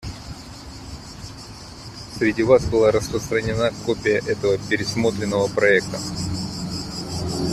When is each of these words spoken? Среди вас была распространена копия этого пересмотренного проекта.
Среди 2.17 2.41
вас 2.41 2.65
была 2.65 2.91
распространена 2.91 3.71
копия 3.85 4.17
этого 4.25 4.57
пересмотренного 4.57 5.47
проекта. 5.47 5.99